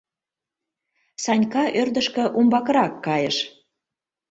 [1.23, 3.37] Санька ӧрдыжкӧ умбакырак кайыш.